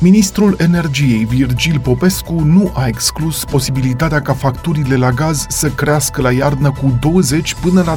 [0.00, 6.32] Ministrul Energiei Virgil Popescu nu a exclus posibilitatea ca facturile la gaz să crească la
[6.32, 7.96] iarnă cu 20 până la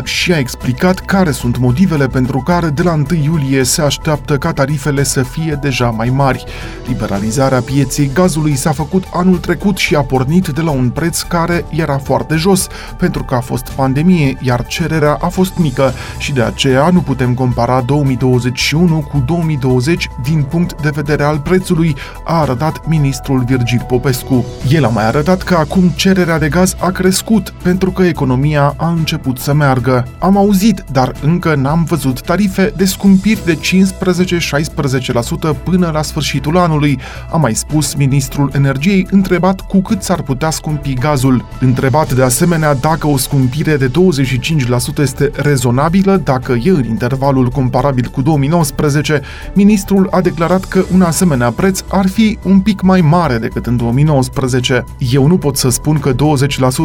[0.00, 4.38] 25% și a explicat care sunt motivele pentru care de la 1 iulie se așteaptă
[4.38, 6.44] ca tarifele să fie deja mai mari.
[6.86, 11.64] Liberalizarea pieței gazului s-a făcut anul trecut și a pornit de la un preț care
[11.70, 12.66] era foarte jos,
[12.96, 17.34] pentru că a fost pandemie, iar cererea a fost mică și de aceea nu putem
[17.34, 24.44] compara 2021 cu 2020 din punct de vedere al prețului, a arătat ministrul Virgil Popescu.
[24.68, 28.88] El a mai arătat că acum cererea de gaz a crescut pentru că economia a
[28.88, 30.06] început să meargă.
[30.18, 33.58] Am auzit, dar încă n-am văzut tarife de scumpiri de
[35.54, 36.98] 15-16% până la sfârșitul anului,
[37.30, 41.44] a mai spus ministrul energiei, întrebat cu cât s-ar putea scumpi gazul.
[41.60, 43.90] Întrebat de asemenea dacă o scumpire de 25%
[44.98, 49.20] este rezonabilă, dacă e în intervalul comparabil cu 2019,
[49.54, 53.66] ministrul a declarat declarat că un asemenea preț ar fi un pic mai mare decât
[53.66, 54.84] în 2019.
[54.98, 56.16] Eu nu pot să spun că 20%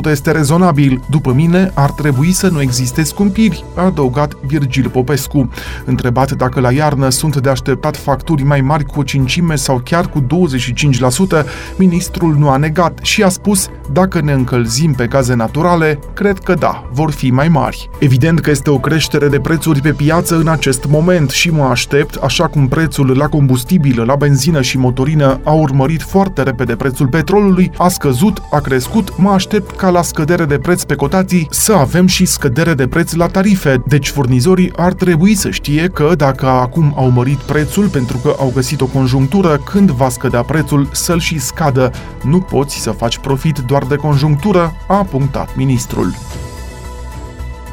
[0.10, 1.02] este rezonabil.
[1.10, 5.50] După mine, ar trebui să nu existe scumpiri, a adăugat Virgil Popescu.
[5.86, 10.10] Întrebat dacă la iarnă sunt de așteptat facturi mai mari cu o cincime sau chiar
[10.10, 11.46] cu 25%,
[11.78, 16.54] ministrul nu a negat și a spus dacă ne încălzim pe gaze naturale, cred că
[16.54, 17.90] da, vor fi mai mari.
[18.00, 22.16] Evident că este o creștere de prețuri pe piață în acest moment și mă aștept,
[22.16, 27.72] așa cum prețul la combustibil, la benzină și motorină a urmărit foarte repede prețul petrolului,
[27.78, 32.08] a scăzut, a crescut, mă aștept ca la scădere de preț pe cotații să avem
[32.08, 36.94] și scădere de preț la tarife, deci furnizorii ar trebui să știe că dacă acum
[36.96, 41.40] au mărit prețul pentru că au găsit o conjunctură, când va scădea prețul să-l și
[41.40, 41.92] scadă.
[42.24, 46.14] Nu poți să faci profit doar de conjunctură, a punctat ministrul.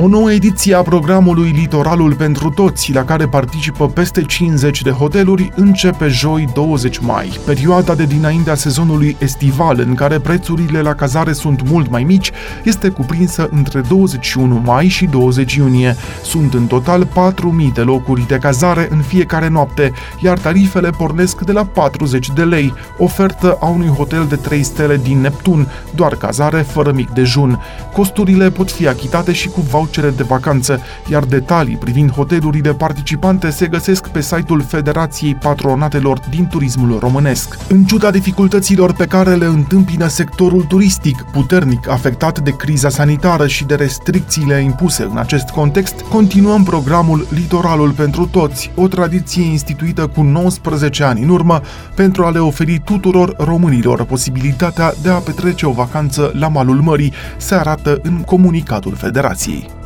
[0.01, 5.53] O nouă ediție a programului Litoralul pentru Toți, la care participă peste 50 de hoteluri,
[5.55, 7.39] începe joi 20 mai.
[7.47, 12.31] Perioada de dinaintea sezonului estival, în care prețurile la cazare sunt mult mai mici,
[12.65, 15.97] este cuprinsă între 21 mai și 20 iunie.
[16.23, 19.93] Sunt în total 4.000 de locuri de cazare în fiecare noapte,
[20.23, 24.97] iar tarifele pornesc de la 40 de lei, ofertă a unui hotel de 3 stele
[24.97, 27.61] din Neptun, doar cazare fără mic dejun.
[27.93, 33.51] Costurile pot fi achitate și cu voucher vouchere de vacanță, iar detalii privind hotelurile participante
[33.51, 37.57] se găsesc pe site-ul Federației Patronatelor din Turismul Românesc.
[37.69, 43.65] În ciuda dificultăților pe care le întâmpină sectorul turistic, puternic afectat de criza sanitară și
[43.65, 50.23] de restricțiile impuse în acest context, continuăm programul Litoralul pentru Toți, o tradiție instituită cu
[50.23, 51.61] 19 ani în urmă
[51.95, 57.13] pentru a le oferi tuturor românilor posibilitatea de a petrece o vacanță la malul mării,
[57.37, 59.78] se arată în comunicatul Federației.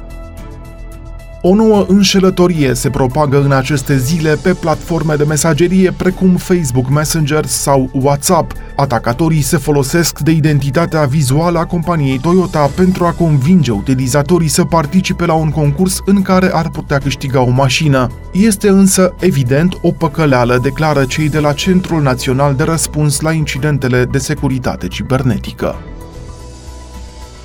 [1.44, 7.46] O nouă înșelătorie se propagă în aceste zile pe platforme de mesagerie precum Facebook Messenger
[7.46, 8.52] sau WhatsApp.
[8.76, 15.26] Atacatorii se folosesc de identitatea vizuală a companiei Toyota pentru a convinge utilizatorii să participe
[15.26, 18.10] la un concurs în care ar putea câștiga o mașină.
[18.32, 24.04] Este însă evident o păcăleală, declară cei de la Centrul Național de Răspuns la Incidentele
[24.04, 25.76] de Securitate Cibernetică.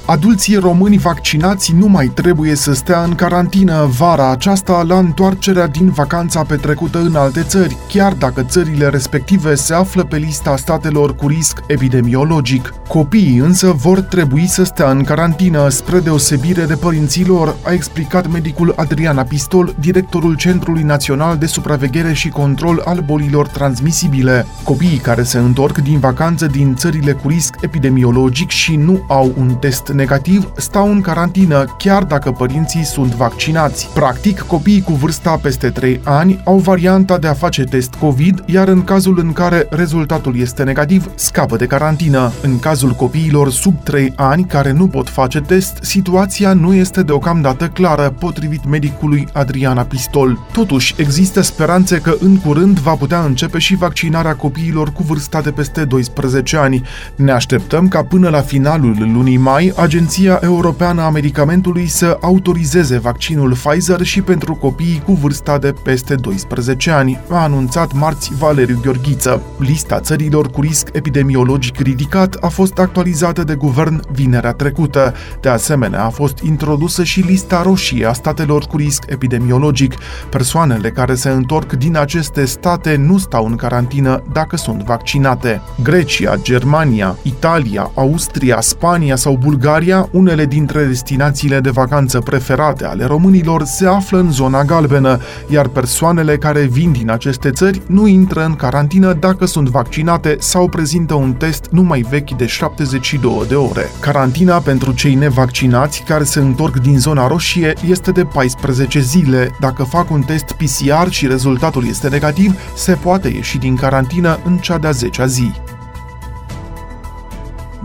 [0.07, 5.89] Adulții români vaccinați nu mai trebuie să stea în carantină vara aceasta la întoarcerea din
[5.89, 11.27] vacanța petrecută în alte țări, chiar dacă țările respective se află pe lista statelor cu
[11.27, 12.73] risc epidemiologic.
[12.87, 18.73] Copiii însă vor trebui să stea în carantină, spre deosebire de părinților, a explicat medicul
[18.75, 24.45] Adriana Pistol, directorul Centrului Național de Supraveghere și Control al Bolilor Transmisibile.
[24.63, 29.55] Copiii care se întorc din vacanță din țările cu risc epidemiologic și nu au un
[29.55, 33.89] test negativ stau în carantină chiar dacă părinții sunt vaccinați.
[33.93, 38.67] Practic, copiii cu vârsta peste 3 ani au varianta de a face test COVID, iar
[38.67, 42.31] în cazul în care rezultatul este negativ, scapă de carantină.
[42.41, 47.67] În cazul copiilor sub 3 ani care nu pot face test, situația nu este deocamdată
[47.67, 50.39] clară, potrivit medicului Adriana Pistol.
[50.51, 55.51] Totuși, există speranțe că în curând va putea începe și vaccinarea copiilor cu vârsta de
[55.51, 56.81] peste 12 ani.
[57.15, 63.53] Ne așteptăm ca până la finalul lunii mai Agenția Europeană a Medicamentului să autorizeze vaccinul
[63.53, 69.41] Pfizer și pentru copiii cu vârsta de peste 12 ani, a anunțat marți Valeriu Gheorghiță.
[69.57, 75.13] Lista țărilor cu risc epidemiologic ridicat a fost actualizată de guvern vinerea trecută.
[75.41, 79.93] De asemenea, a fost introdusă și lista roșie a statelor cu risc epidemiologic.
[80.29, 85.61] Persoanele care se întorc din aceste state nu stau în carantină dacă sunt vaccinate.
[85.83, 93.05] Grecia, Germania, Italia, Austria, Spania sau Bulgaria Bulgaria, unele dintre destinațiile de vacanță preferate ale
[93.05, 98.45] românilor se află în zona galbenă, iar persoanele care vin din aceste țări nu intră
[98.45, 103.89] în carantină dacă sunt vaccinate sau prezintă un test numai vechi de 72 de ore.
[103.99, 109.51] Carantina pentru cei nevaccinați care se întorc din zona roșie este de 14 zile.
[109.59, 114.57] Dacă fac un test PCR și rezultatul este negativ, se poate ieși din carantină în
[114.57, 115.51] cea de-a 10-a zi.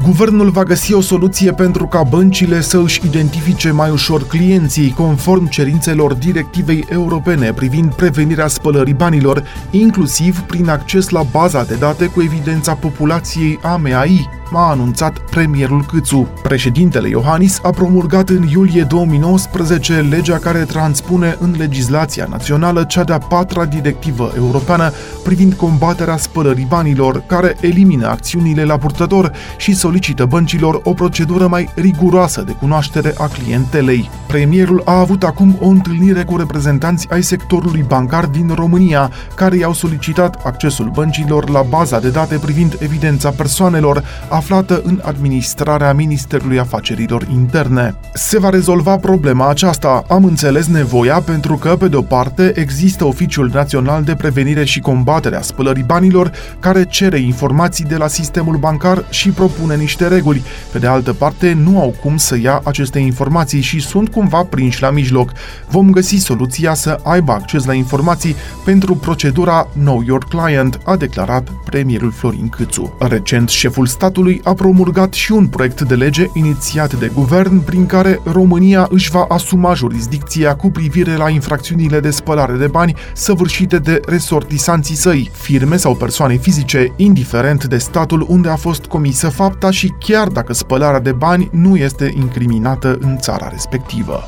[0.03, 5.49] Guvernul va găsi o soluție pentru ca băncile să își identifice mai ușor clienții, conform
[5.49, 12.23] cerințelor directivei europene privind prevenirea spălării banilor, inclusiv prin acces la baza de date cu
[12.23, 16.29] evidența populației AMAI, a anunțat premierul Câțu.
[16.43, 23.19] Președintele Iohannis a promulgat în iulie 2019 legea care transpune în legislația națională cea de-a
[23.19, 24.93] patra directivă europeană
[25.25, 31.69] privind combaterea spălării banilor, care elimină acțiunile la purtător și solicită băncilor o procedură mai
[31.75, 34.11] riguroasă de cunoaștere a clientelei.
[34.27, 39.73] Premierul a avut acum o întâlnire cu reprezentanți ai sectorului bancar din România, care i-au
[39.73, 44.05] solicitat accesul băncilor la baza de date privind evidența persoanelor,
[44.43, 47.95] aflată în administrarea Ministerului Afacerilor Interne.
[48.15, 53.05] Se va rezolva problema aceasta, am înțeles nevoia pentru că, pe de o parte, există
[53.05, 58.57] Oficiul Național de Prevenire și Combatere a Spălării Banilor, care cere informații de la sistemul
[58.57, 60.43] bancar și propune niște reguli.
[60.73, 64.83] Pe de altă parte, nu au cum să ia aceste informații și sunt cumva prinși
[64.83, 65.33] la mijloc.
[65.69, 71.49] Vom găsi soluția să aibă acces la informații pentru procedura Know Your Client, a declarat
[71.65, 72.97] premierul Florin Câțu.
[72.99, 77.87] Recent, șeful statului Consiliului a promulgat și un proiect de lege inițiat de guvern prin
[77.87, 83.79] care România își va asuma jurisdicția cu privire la infracțiunile de spălare de bani săvârșite
[83.79, 89.71] de resortisanții săi, firme sau persoane fizice, indiferent de statul unde a fost comisă fapta
[89.71, 94.23] și chiar dacă spălarea de bani nu este incriminată în țara respectivă.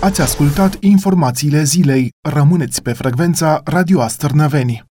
[0.00, 2.12] Ați ascultat informațiile zilei.
[2.28, 4.89] Rămâneți pe frecvența Radio Astărnăveni.